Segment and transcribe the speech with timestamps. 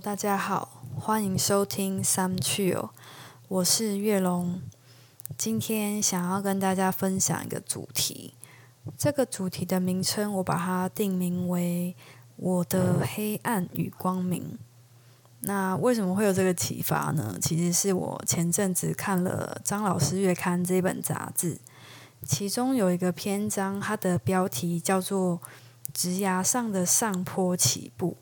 [0.00, 2.90] 大家好，欢迎收听三趣哦，
[3.46, 4.60] 我是月龙。
[5.38, 8.34] 今天想要跟大家分享一个主题，
[8.98, 11.94] 这个主题的名称我把它定名为
[12.36, 14.58] “我的黑暗与光明”。
[15.40, 17.38] 那为什么会有这个启发呢？
[17.40, 21.58] 其实是我前阵子看了《张老师月刊》这本杂志，
[22.26, 25.40] 其中有一个篇章，它的标题叫做
[25.94, 28.16] “职涯上的上坡起步”。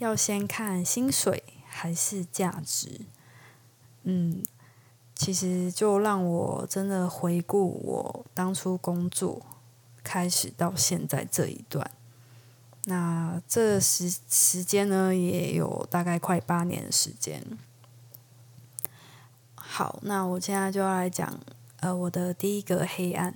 [0.00, 3.02] 要先看薪水还是价值？
[4.04, 4.42] 嗯，
[5.14, 9.42] 其实就让我真的回顾我当初工作
[10.02, 11.90] 开始到现在这一段，
[12.86, 17.44] 那这时时间呢也有大概快八年的时间。
[19.54, 21.38] 好，那我现在就要来讲
[21.80, 23.34] 呃我的第一个黑暗。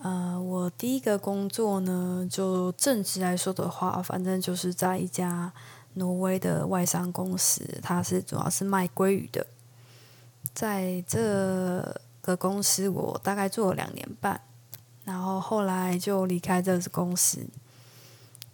[0.00, 5.52] 呃，我第一个工作呢，就正职来说的话，反正就是在一家
[5.98, 9.46] 挪威的外商公司，它是主要是卖鲑鱼的。
[10.54, 11.20] 在这
[12.20, 14.40] 个公司，我大概做了两年半，
[15.04, 17.46] 然后后来就离开这个公司。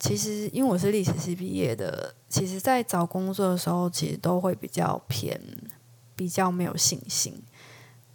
[0.00, 5.40] 其实因为我是历史系毕业的，其实在找工作的时候，其实都会比较偏，
[6.14, 7.42] 比较没有信心。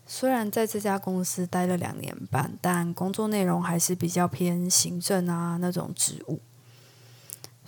[0.05, 6.39] 虽然在这家公司待了两年半，但工作内容还是比较偏行政啊那种职务。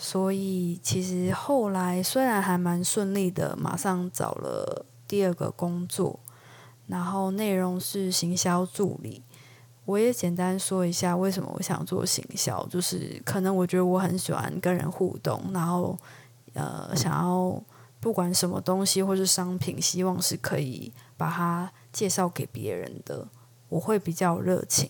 [0.02, 6.20] 所以其实后来虽然还蛮顺利的，马上找了第二个工作，
[6.88, 9.22] 然后内容是行销助理。
[9.86, 15.96] 我也简单说一下为什么我想做行销，就是可能我觉得我很喜欢跟人互动，然后
[16.54, 17.62] 呃想要
[18.00, 21.72] 不管什么东西或是商品，希望是可以把它。
[21.92, 23.28] 介绍给别人的，
[23.68, 24.90] 我会比较热情，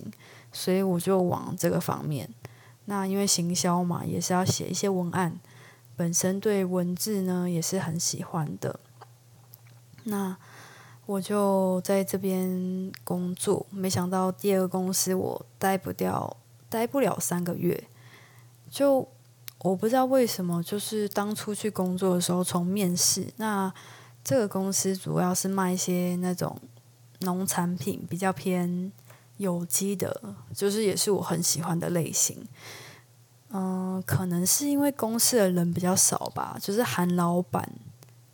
[0.52, 2.30] 所以我就往这个方面。
[2.92, 5.40] 那因为行销嘛，也是要写一些文案，
[5.96, 8.82] 本身对文字呢也是很喜欢的。
[10.04, 10.36] 那
[11.06, 16.36] 我就在这边工作，没想到第二个公司我待不掉，
[16.68, 17.82] 待不了三个月，
[18.70, 19.08] 就
[19.60, 23.74] 我不知道为什么，就是当初去工作的时候，从面试，那
[24.22, 26.60] 这个公司主要是卖一些那种。
[27.24, 28.92] 农产品比较偏
[29.42, 32.46] 有机的，就是也是我很喜欢的类型。
[33.50, 37.70] 嗯，可能是因为公司的人比较少吧，就是韩老板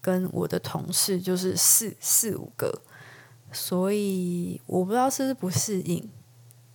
[0.01, 2.81] 跟我的同事就是四四五个，
[3.51, 6.07] 所以我不知道是不是不适应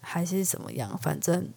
[0.00, 0.98] 还是怎么样。
[0.98, 1.48] 反正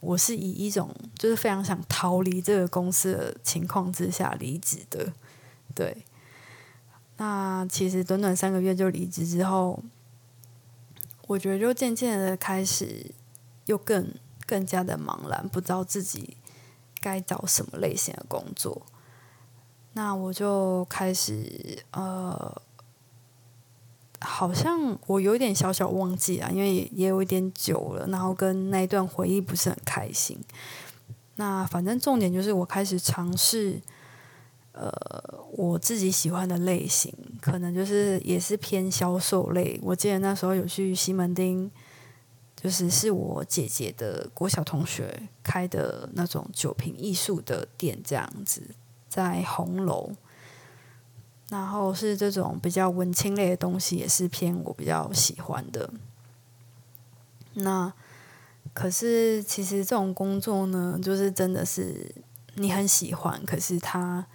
[0.00, 0.88] 我是以一种
[1.18, 5.12] 就是非常想逃离这个公司的情况之下离职的，
[5.74, 6.04] 对。
[7.18, 9.82] 那其实短短三个月就离职之后，
[11.26, 13.10] 我觉得就渐渐的开始
[13.66, 14.14] 又更
[14.46, 16.36] 更加的茫然，不知道自己
[17.00, 18.82] 该找什么类型的工作。
[19.92, 22.62] 那我就开始呃，
[24.20, 30.38] 好像我有点小小忘记啊，因为也有一点久了，然后跟那一段回忆不是很开心。
[31.36, 33.80] 那反正重点就是我开始尝试。
[34.78, 34.92] 呃，
[35.52, 37.10] 我自己喜欢的类型，
[37.40, 39.80] 可能就是也是偏销售类。
[39.82, 41.70] 我记得那时候有去西门町，
[42.54, 48.60] 就是是我姐姐的国小同学开的那种酒瓶艺术的店，这样子
[49.08, 50.10] 在红楼。
[51.48, 55.88] 然后是这种比较文青类的东西，也是偏我比较喜欢的。
[57.54, 57.90] 那
[58.74, 62.14] 可是其实这种工作呢，就是真的是
[62.56, 64.26] 你很喜欢，可是他。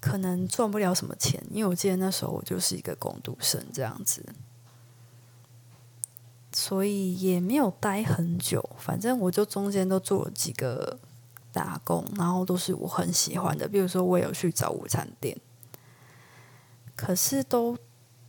[0.00, 4.24] 可能赚不了什么钱，因为我记得那时候我就是一个工读生这样子，
[6.52, 8.70] 所以也没有待很久。
[8.78, 11.00] 反正我就中间都做了几个
[11.52, 13.66] 打工，然后都是我很喜欢的。
[13.66, 15.36] 比如说，我有去找午餐店，
[16.94, 17.76] 可是都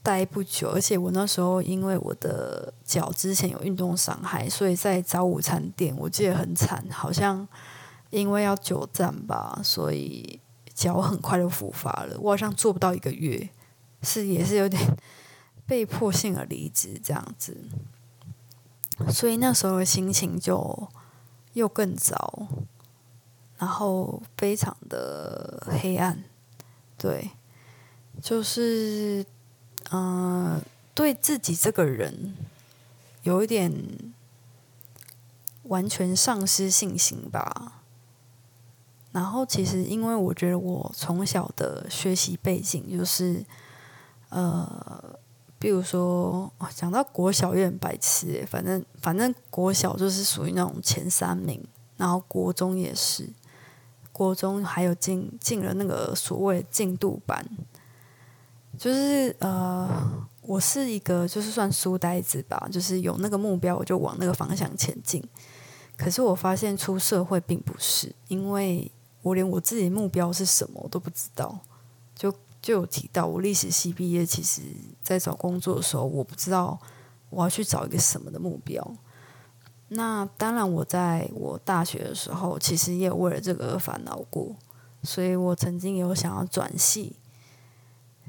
[0.01, 0.69] 待不久。
[0.69, 7.47] 而且我那时候因为我的脚之前有运动伤害，所以在找午餐店，我记得很惨，好像
[8.09, 10.39] 因为要久站吧，所以。
[10.79, 13.49] 脚很快就复发了，我好像做不到一个月，
[14.01, 14.81] 是也是有点
[15.67, 17.57] 被迫性的离职这样子，
[19.09, 20.87] 所以那时候的心情就
[21.51, 22.47] 又更糟，
[23.57, 26.23] 然后非常的黑暗，
[26.97, 27.31] 对，
[28.21, 29.25] 就是
[29.91, 30.61] 嗯，
[30.95, 32.37] 对自己这个人
[33.23, 33.69] 有一点
[35.63, 37.78] 完全丧失信心吧。
[39.19, 43.43] 然后，其实因为我觉得我从小的学习背景就是，
[44.29, 45.19] 呃，
[45.59, 51.61] 比如说讲到国小有点白痴，反正反正国小就是属于那种前三名，
[51.97, 53.27] 然后国中也是，
[54.13, 57.45] 国中还有进进了那个所谓进度班，
[58.77, 65.21] 就是呃，我是一个就是算书呆子吧，就是有那个目标我就往那个方向前进。
[65.97, 68.89] 可是我发现出社会并不是，因为
[69.21, 71.59] 我连我自己目标是什么我都不知道。
[72.15, 74.61] 就就有提到我历史系毕业，其实
[75.01, 76.77] 在找工作的时候，我不知道
[77.29, 78.95] 我要去找一个什么的目标。
[79.89, 84.55] 那当然，我在我大学的时候，其实也有为了这个而烦恼过，
[85.01, 87.15] 所以我曾经有想要转系，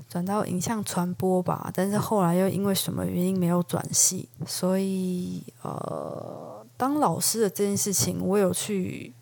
[0.08, 9.12] 转到影像传播吧，但是后来又因为什么原因没有转系，所以呃，当老师的这件事情，我有去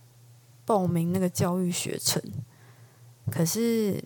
[0.68, 2.22] 报名那个教育学程，
[3.30, 4.04] 可是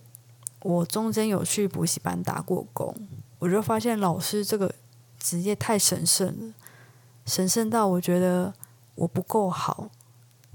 [0.61, 2.95] 我中间有去补习班打过工，
[3.39, 4.73] 我就发现老师这个
[5.19, 6.53] 职业太神圣了。
[7.25, 8.53] 神圣到我觉得
[8.95, 9.89] 我不够好，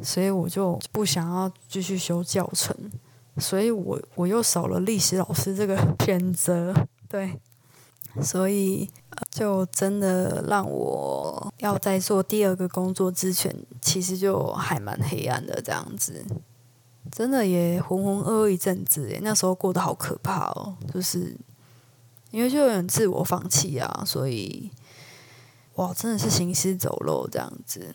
[0.03, 2.75] 所以我就不想要继续修教程，
[3.37, 5.77] 所以我我又少了历史老师这个
[6.07, 6.75] 选择，
[7.07, 7.39] 对，
[8.23, 8.89] 所以
[9.31, 16.25] 就真的让我要在做第二个工作之前，其实就还蛮黑暗的这样子，
[17.11, 21.37] 真的也浑浑噩噩一阵子，那时候过得好可怕哦，就是
[22.31, 24.71] 因为就有点自我放弃啊，所以。
[25.75, 27.95] 哇，真的是行尸走肉这样子。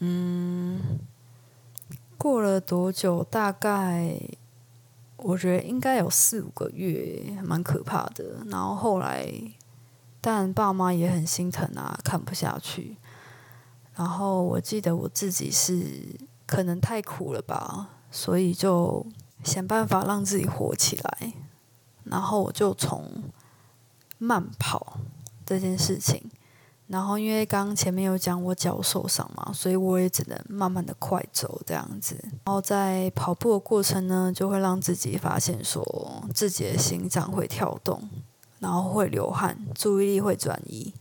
[0.00, 0.78] 嗯，
[2.18, 3.24] 过了多久？
[3.30, 4.20] 大概
[5.16, 8.44] 我觉得应该有四五个月，蛮可怕的。
[8.48, 9.32] 然后后来，
[10.20, 12.96] 但爸妈也很心疼啊，看不下去。
[13.94, 16.16] 然后我记得我自己是
[16.46, 19.04] 可能太苦了吧，所以就
[19.42, 21.32] 想办法让自己活起来。
[22.04, 23.10] 然后我就从
[24.18, 24.98] 慢跑
[25.44, 26.30] 这件事情。
[26.86, 32.18] 然后，因为刚前面有讲我脚受伤嘛，所以我也只能慢慢的快走这样子。
[32.46, 35.84] 然后在跑步的过程呢，就会让自己发现说
[36.32, 38.08] 自己的心脏会跳动，
[38.60, 40.92] 然后会流汗，注意力会转移，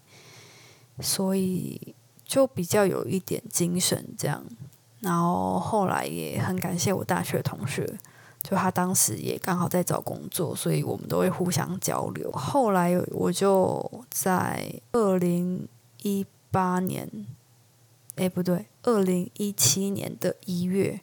[0.99, 1.95] 所以
[2.25, 4.43] 就比较有一点精神这样。
[4.99, 7.97] 然后后来也很感谢我大学同学。
[8.43, 12.31] 就他当时也刚好在找工作，所以我们都会互相交流。
[12.31, 15.67] 后来我就在二零
[16.03, 17.09] 一八年，
[18.15, 21.01] 哎不对，二零一七年的一月，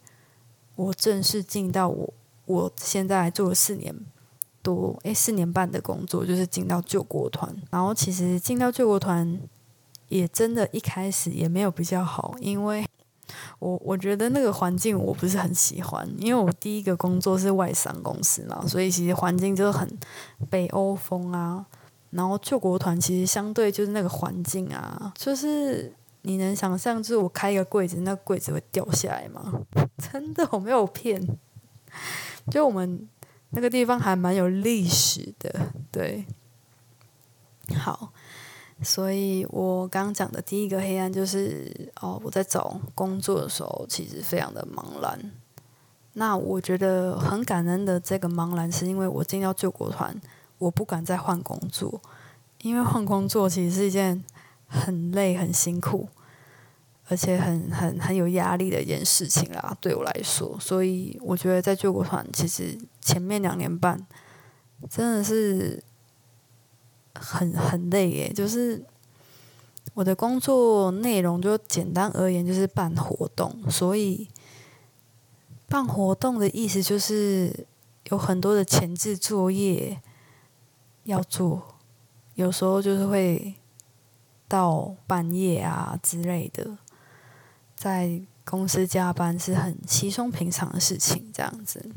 [0.76, 2.14] 我正式进到我
[2.46, 3.94] 我现在做了四年
[4.64, 7.54] 多，哎四年半的工作，就是进到救国团。
[7.70, 9.38] 然后其实进到救国团，
[10.08, 12.84] 也真的一开始也没有比较好，因为。
[13.58, 19.88] 我我觉得那个环境我不是很喜欢，因为我第一个工作是外商公司嘛，所以其实环境就是很
[20.50, 21.64] 北欧风啊。
[22.10, 29.52] 然后救国团其实相对就是那个环境啊，就是你能想象，就是我开一个柜子，那柜子会掉下来吗？
[30.12, 31.20] 真的我没有骗。
[32.50, 33.08] 就我们
[33.54, 36.26] 那个地方还蛮有历史的，对。
[37.76, 38.12] 好。
[38.82, 45.32] 所以我刚讲的第一个黑暗就是哦，我在找工作的时候其实非常的茫然。
[46.14, 50.20] 那我觉得很感恩的这个茫然，是因为我进到救国团，
[50.58, 52.02] 我不敢再换工作，
[52.62, 54.22] 因为换工作其实是一件
[54.66, 56.08] 很累、很辛苦，
[57.08, 60.56] 而且很很很有压力的一件事情啦，对我来说。
[60.60, 64.06] 所以我觉得在救国团，其实前面两年半
[64.88, 65.82] 真的是。
[67.16, 68.84] 很很累耶，就是
[69.94, 74.28] 我的工作内容就简单而言就是办活动，所以
[75.68, 77.64] 办活动的意思就是
[78.10, 80.00] 有很多的前置作业
[81.04, 81.76] 要做，
[82.34, 83.54] 有时候就是会
[84.48, 86.76] 到半夜啊之类的，
[87.84, 91.90] 在公司加班是很稀松平常的事情，这样子。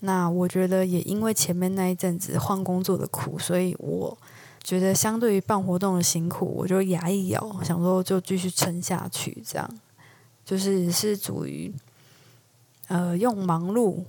[0.00, 4.16] 那我觉得也因为前面那一阵子换工作的苦，所以我
[4.62, 9.42] 觉得相对于办活动的辛苦，我就牙一咬，想说就继续撑下去。
[9.46, 9.70] 这样
[10.46, 11.70] 就是是属于
[12.88, 14.02] 呃用忙碌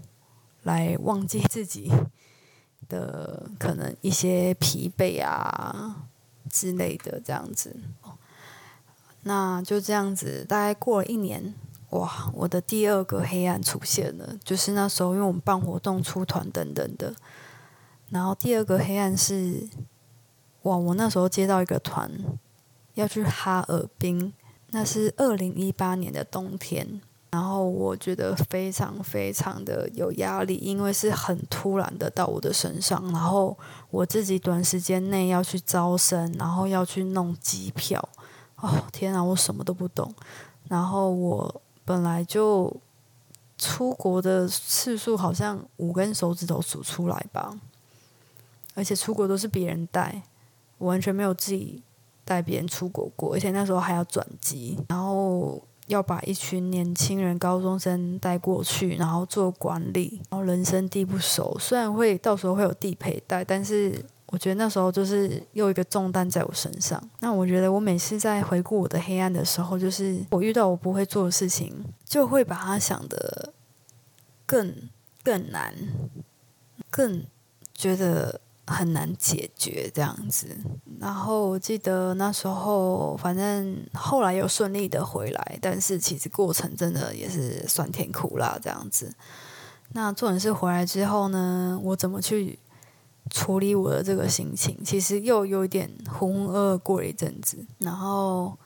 [0.61, 1.91] 来忘记自己
[2.87, 6.07] 的可能一些疲惫啊
[6.49, 7.75] 之类的这样子。
[9.23, 11.53] 那就这样子，大概过了一年。
[11.89, 12.31] 哇！
[12.33, 17.13] 我的第二个黑暗出现了，就是那时候，因为我们办活动、出团等等的。
[18.09, 19.69] 然后第二个黑暗是，
[20.63, 20.75] 哇！
[20.75, 22.09] 我那时候接到一个团
[22.95, 24.33] 要去哈尔滨，
[24.71, 26.99] 那是二零一八年的冬天。
[27.29, 33.03] 然后我觉得非常非常的有压力，因为是很突然的到我的身上。
[33.11, 33.55] 然后
[33.91, 38.09] 我自己短时间内要去招生，然后要去弄机票。
[38.63, 39.23] 哦，天啊！
[39.23, 40.13] 我什么都不懂。
[40.67, 41.61] 然后我。
[41.85, 42.73] 本来就
[43.57, 47.59] 出国的次数好像五根手指头数出来吧，
[48.73, 50.23] 而且出国都是别人带，
[50.77, 51.83] 我完全没有自己
[52.23, 55.61] 带别人出国过，而且那时候还要转机，然后。
[55.87, 64.03] 要把一群年轻人、高中生带过去，然后做管理，然后人生地不熟，虽然会到时候会有地陪带，但是
[64.33, 66.99] 我觉得那时候就是又一个重担在我身上。
[67.19, 73.53] 那我觉得我每次在回顾我的黑暗的时候，就是我遇到我不会做的事情，就会把它想的
[74.47, 74.75] 更
[75.23, 75.71] 更难，
[76.89, 77.23] 更
[77.75, 78.41] 觉得。
[78.65, 80.47] 很难解决这样子，
[80.97, 89.13] 然后我记得那时候，反正后来又顺利的回来，但是其实过程真的也是酸甜苦辣这样子。
[89.89, 92.57] 那重点是回来之后呢，我怎么去
[93.29, 94.77] 处理我的这个心情？
[94.83, 97.65] 其实又有一点浑浑噩噩过了一阵子。
[97.79, 98.57] 然后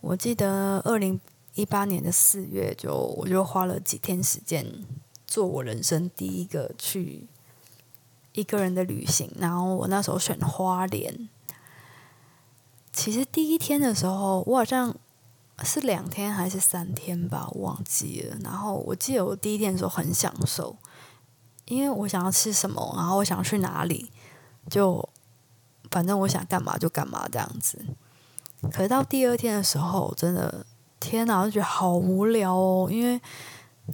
[0.00, 1.20] 我记得二零
[1.54, 4.84] 一八年的四月，就我就花了几天时间，
[5.26, 7.26] 做我人生第一个去。
[8.34, 11.28] 一个人的旅行，然后我那时候选花莲。
[12.92, 14.94] 其实第一天的时候，我好像
[15.64, 18.36] 是两天还是三天吧，我忘记了。
[18.44, 20.76] 然后我记得我第一天的时候很享受，
[21.68, 24.10] 因为我想要吃什么，然后我想去哪里，
[24.68, 25.08] 就
[25.90, 27.78] 反正我想干嘛就干嘛这样子。
[28.72, 30.66] 可是到第二天的时候，真的
[30.98, 33.20] 天哪，我就觉得好无聊哦，因为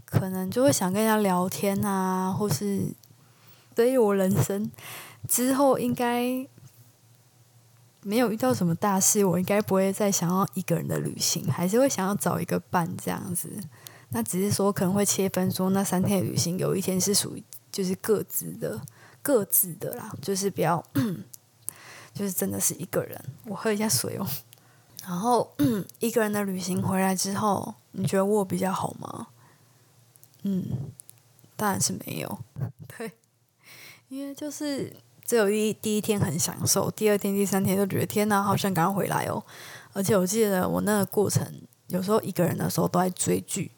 [0.04, 2.94] 可能就会想跟人家聊天啊，或是。
[3.76, 4.70] 所以我人生
[5.26, 6.46] 之后应该
[8.02, 13.50] 没有遇到什么大事，我应该不会再想要一个人的旅行，还是会想要找一个伴这样子。
[14.10, 17.42] 那只是说可能会切分，说那三天的旅行有一天是属于
[17.74, 18.80] 就是各自的、
[19.20, 20.80] 各自的啦，就是比较
[22.14, 23.20] 就是真的是一个人。
[23.46, 24.24] 我喝一下水哦。
[25.02, 25.52] 然后
[25.98, 29.26] 一个人的旅行回来之后，你觉得我比较好吗？
[30.42, 30.64] 嗯，
[31.56, 32.38] 当然是没有。
[32.96, 33.10] 对。
[34.08, 34.94] 因为就是
[35.26, 39.44] 只有一第一天很享受，第二天、第三天就觉得天哪，好想赶快回来哦！
[39.92, 41.44] 而且我记得我那个过程，
[41.88, 43.72] 有时候一个人的时候都在追剧，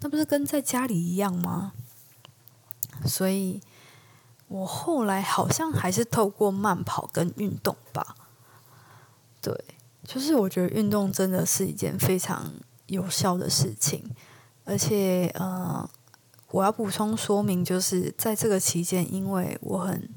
[0.00, 1.74] 那不是跟在家里一样吗？
[3.04, 3.60] 所以
[4.48, 8.16] 我后来好像还是透过慢跑跟运动吧。
[9.40, 9.64] 对，
[10.04, 12.52] 就是我觉得运动真的是一件非常
[12.86, 14.10] 有效的事情，
[14.64, 15.88] 而且呃。
[16.50, 20.08] 我要补充说明，就是在这个期间，因为我很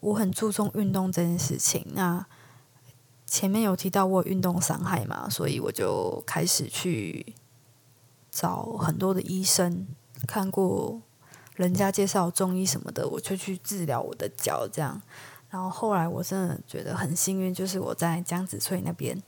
[0.00, 1.84] 我很注重运动这件事情。
[1.94, 2.24] 那
[3.26, 7.34] 前面有提到我运动伤害嘛，所以我就开始去
[8.30, 9.88] 找很多的医生，
[10.28, 11.02] 看过
[11.56, 14.68] 人家介绍中医什么的，我就去治疗我的脚。
[14.72, 15.00] 这样，
[15.50, 19.20] 然后后来我真的觉得很幸运，就是我在江子翠那边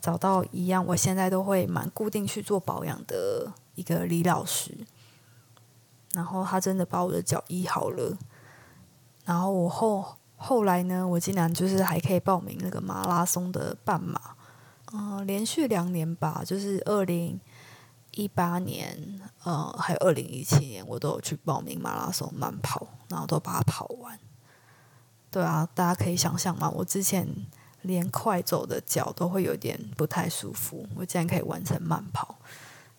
[0.00, 4.72] 找到一样，我现在都会蛮固定去做保养的一个李老师。
[6.14, 8.18] 然后他真的把我的脚医好了，
[9.24, 10.04] 然后我后
[10.36, 14.20] 后来呢，我竟然就是还可以报名那个马拉松的半马，
[14.92, 17.40] 嗯，连续两年吧，就是二零
[18.12, 24.18] 一八年，呃，还有二零一七年，我都有去报名马拉松慢跑，然后都把它跑完。
[25.30, 27.26] 对啊，大家可以想象吗，我之前
[27.80, 32.36] 连快走的脚都会有点不太舒服，我竟然可以完成慢跑。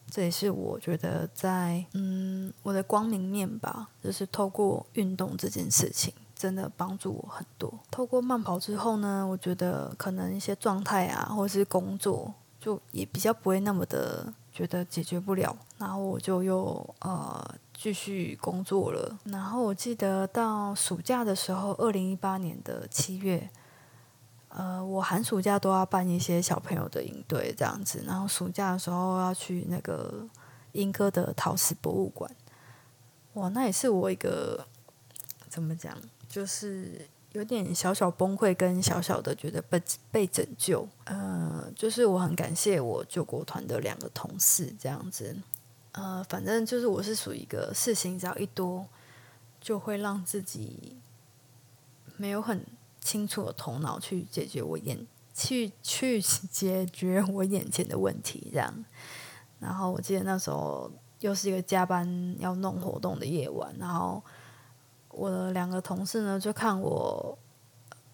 [0.10, 7.72] 这也是我觉得在嗯我的光明面吧，就是透过运动这件事情，真的帮助我很多。
[7.90, 15.54] 透过慢跑之后呢，我觉得可能一些状态啊，或者是工作，就也比较不会那么的觉得解决不了。
[15.78, 19.20] 然后我就又呃继续工作了。
[19.26, 23.50] 然后我记得到暑假的时候，二零一八年的七月。
[24.56, 30.24] 呃，我寒暑假都要办一些小朋友的营队这样子，然后暑假的时候要去那个
[30.74, 32.30] 英歌的陶瓷博物馆。
[33.34, 34.64] 哇，那也是我一个
[35.50, 35.98] 怎么讲，
[36.30, 40.88] 就是有点小小崩溃，跟小小的觉得被被拯救。
[41.04, 45.36] 呃，就是我很感谢我救国团的两个同事这样子。
[45.92, 48.88] 呃，反正就是我是属于一个事情只要一多，
[49.62, 50.96] 就会让自己
[52.18, 52.66] 没有很。
[53.06, 58.74] 清楚的头脑去解决我眼去去解决我眼前的问题，这样。
[59.60, 64.24] 然后我记得那时候又是一个加班要弄活动的夜晚，然后
[65.14, 67.38] 我的两个同事呢就看我，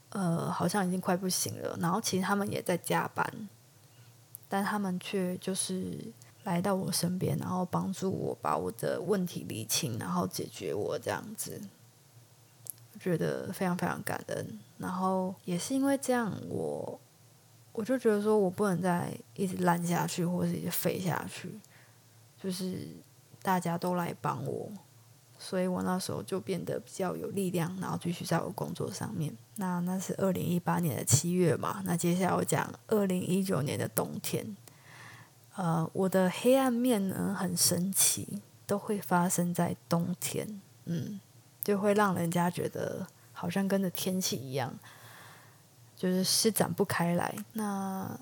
[0.09, 1.77] 呃，好像已经快不行了。
[1.79, 3.49] 然后其实他们也在加班，
[4.47, 6.11] 但他们却就是
[6.43, 11.61] 来到我身边，然后帮助我把我的问题理清，然后解决我这样子。
[12.99, 16.99] 觉得非常非常感恩，然后也是因为这样，我
[17.71, 21.57] 我就觉得说我不能再一直烂下去，或者一直废下去，
[22.37, 22.85] 就是
[23.41, 24.69] 大家都来帮我，
[25.41, 29.33] 所以我那时候就变得比较有力量，然后继续在我工作上面。
[29.55, 34.57] 那那是二零一八年的七月嘛，那接下来我讲二零一九年的冬天。
[35.55, 41.19] 呃，我的黑暗面呢很神奇，都会发生在冬天，嗯，
[41.63, 44.73] 就会让人家觉得好像跟着天气一样，
[45.95, 47.33] 就是施展不开来。
[47.53, 48.17] 那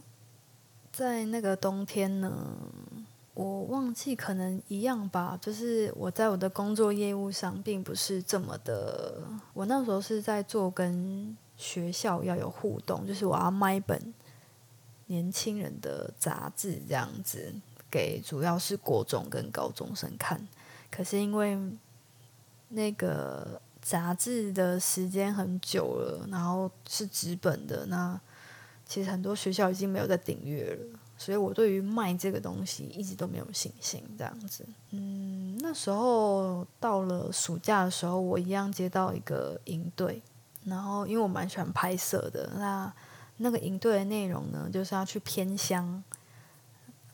[0.91, 2.31] 在那个冬天呢，
[3.38, 9.22] 我忘记可能一样吧，就是我在我的工作业务上并不是这么的，
[9.53, 14.12] 我那时候是在做跟学校要有互动，就是我要卖本。
[15.06, 17.53] 年轻人的杂志这样子
[17.91, 20.46] 给主要是国中跟高中生看，
[20.89, 21.58] 可是因为
[22.70, 28.20] 那个杂志的时间很久了，然后是纸本的，那
[28.88, 34.01] 其实很多学校已经没有在订阅了，所以我对于卖这个东西一直都没有信心。
[34.17, 40.22] 这样子，嗯，那时候到了暑假的时候，我一样接到一个营队，
[40.63, 42.94] 然后因为我蛮喜欢拍摄的，那。
[43.39, 46.03] 那个营队的内容呢，就是要去偏乡。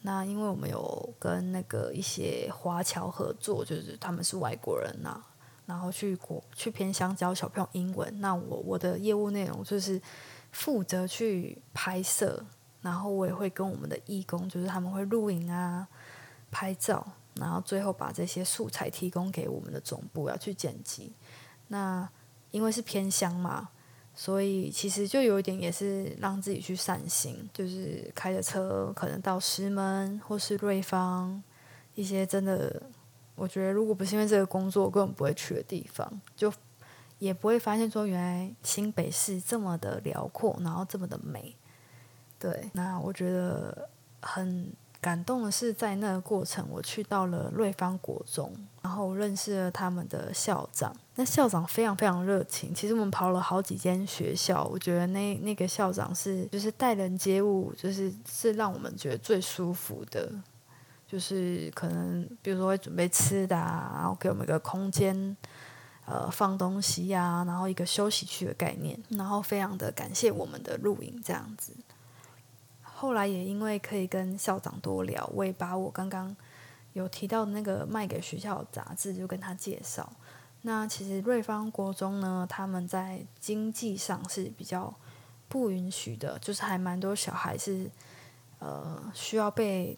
[0.03, 5.21] 那因为我们有跟那个一些华侨合作，就是他们是外国人呐，
[5.65, 8.21] 然后去国去偏乡教小朋友英文。
[8.21, 10.01] 那我我的业务内容就是
[10.53, 12.45] 负责去拍摄，
[12.81, 15.85] 然后我也会跟我们的义工，就是他们会录影啊、
[16.49, 17.05] 拍照，
[17.35, 21.11] 然后最后把这些素材提供给我们的总部要去剪辑。
[21.67, 22.07] 那
[22.51, 23.67] 因为是偏乡嘛。
[24.15, 31.41] 所以其实就有一点也是让自己去散心，就是开着车可能到石门或是瑞芳
[31.95, 32.79] 一些真的，
[33.33, 36.53] 我觉得如果不是因为这个工作，根本不会去的地方，就
[37.19, 41.55] 也不会发现说原来新北市这么的辽阔，然后这么的美。
[42.39, 43.89] 对，那我觉得
[44.21, 44.71] 很。
[45.03, 48.49] 感动的是，在那个过程，我去到了瑞芳国中，
[48.81, 50.95] 然后认识了他们的校长。
[51.15, 52.73] 那校长非常非常热情。
[52.73, 60.31] 其实我们跑了好几间学校，我觉得那那个校长是就是待人接物，就是是让我们觉得最舒服的。
[61.05, 65.35] 就是可能比如说会准备吃的，然后给我们一个空间，
[66.05, 71.73] 呃，放东西呀，然后一个休息区的概念，然后非常的感谢我们的录影这样子。
[72.83, 76.35] 后来也因为可以跟校长多聊，我也把我刚刚
[76.91, 80.11] 有提到的那个卖给学校的杂志就跟他介绍。
[80.63, 84.93] 那其实瑞芳国中呢，他们在经济上是比较
[85.47, 87.89] 不允许的，就是还蛮多小孩是
[88.59, 89.97] 呃需要被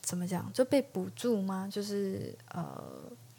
[0.00, 1.68] 怎么讲就被补助吗？
[1.70, 2.82] 就是呃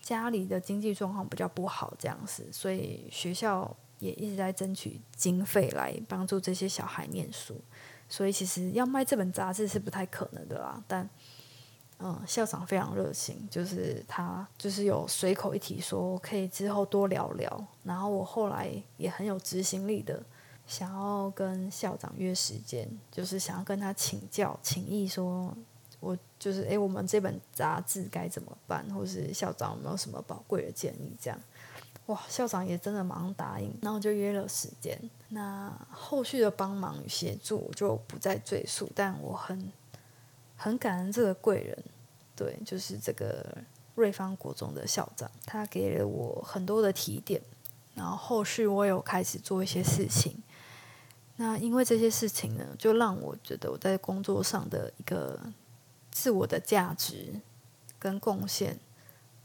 [0.07, 7.59] 家里的经济状况比较不好这样子，所以学校也一直在争取经费来帮助这些小孩念书。
[8.07, 11.09] 所以其实要卖这本杂志是不太可能的啦，但
[11.99, 20.23] 嗯，校长非常热情，就是他就是有随口一提说可以之后多聊聊，然后我后来也很有执行力的，
[20.65, 25.53] 想要跟校长约时间，就是想要跟他请教请意，说
[25.99, 31.39] 我就是诶，我们这本杂志该怎么办，或是校长有没有什么宝贵的建议这样。
[32.05, 34.97] 哇，校长也真的马上答应，然后就约了时间。
[35.29, 39.71] 那后续的帮忙与协助就不再赘述，但我很
[40.55, 41.83] 很感恩这个贵人，
[42.33, 43.57] 对，就是这个
[43.95, 47.41] 瑞芳国中的校长，他给了我很多的提点，
[47.93, 50.41] 然后后续我有开始做一些事情。
[51.35, 55.37] 那因为这些事情呢，就让我觉得我在工作上的一个
[56.17, 57.39] 自我的价值
[57.99, 58.79] 跟贡献。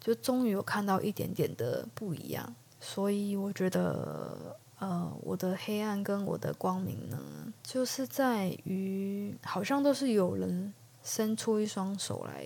[0.05, 7.17] 就终于有看到一点点的不一样，所以我觉得，呃，我的黑暗跟我的光明呢，
[7.63, 12.45] 就是在于好像都是有人伸出一双手来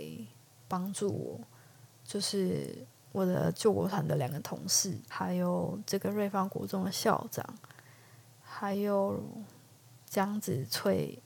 [0.68, 1.40] 帮助我，
[2.04, 2.76] 就是
[3.10, 7.42] 我的救国团的两个同事，还有这个瑞芳国中的校长，
[8.42, 9.18] 还有
[10.06, 11.18] 江子翠。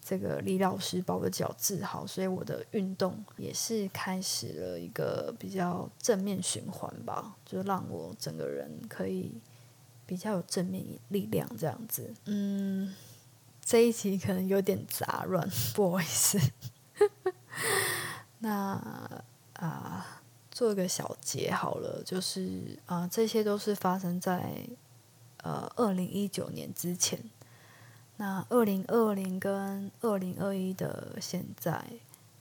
[0.00, 9.32] 这个李老师把我的脚治好，所以我的运动也是开始了一个比较正面循环吧，就让我整个人可以
[10.06, 12.14] 比较有正面力量这样子。
[12.24, 12.94] 嗯，
[13.62, 16.38] 这一集可能有点杂乱， 不好意思。
[18.38, 19.22] 那
[19.54, 24.66] 啊，做一个小结好了，就是啊，这些都是发生在
[25.42, 27.18] 呃二零一九年之前。
[28.18, 31.82] 那二零二零跟二零二一的现在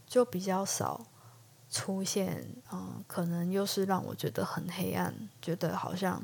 [0.06, 1.06] 就比较少
[1.72, 6.22] 出现，嗯，可能又是让我觉得很黑暗，觉得好像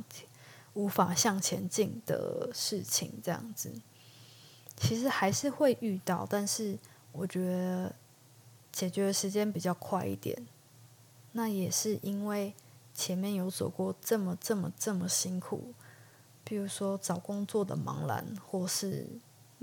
[0.73, 3.71] 无法向前进的事情这样子。
[4.75, 6.77] 其实还是会遇到，但是
[7.11, 7.93] 我觉得
[8.71, 10.47] 解决的时间比较快一点。
[11.33, 12.55] 那也是因为
[12.95, 15.73] 前面有走过这么这么这么辛苦，
[16.43, 19.05] 比如说找工作的茫然，或是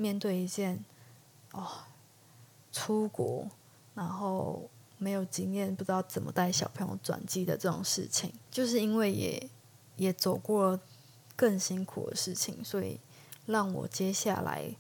[0.01, 0.83] 面对一件
[1.53, 1.69] 哦
[2.73, 3.47] 出国，
[3.95, 9.51] 然后没有经验，不知道怎么带小朋友转机的这种事情，就是因为也
[9.97, 10.81] 也走过
[11.37, 12.99] 更辛苦的事情，所以
[13.45, 14.75] 让我接下来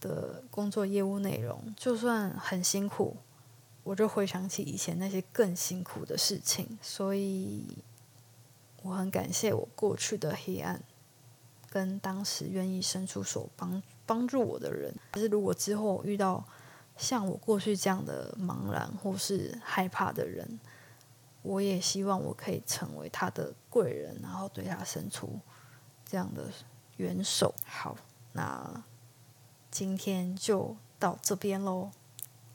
[0.00, 3.16] 的工作业务内容，就算很辛苦。
[3.84, 7.78] 我就回想起以前那些更辛苦的事情，所以
[8.82, 10.82] 我很感谢我过去的黑暗，
[11.70, 14.92] 跟当时愿意伸出手帮帮助我的人。
[15.12, 16.42] 可是如果之后遇到
[16.96, 20.58] 像我过去这样的茫然或是害怕的人，
[21.42, 25.38] 我也希望我可以成为他的贵人，然后对他伸出
[26.04, 26.48] 这样的
[26.96, 27.54] 援手。
[27.66, 27.96] 好，
[28.32, 28.82] 那
[29.70, 31.90] 今天就到这边喽，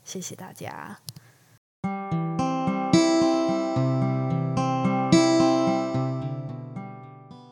[0.04, 1.03] 谢谢大家。